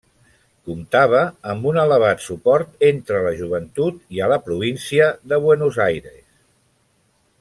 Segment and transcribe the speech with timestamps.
[0.69, 1.19] Comptava
[1.51, 6.19] amb un elevat suport entre la joventut, i a la Província de Buenos Aires.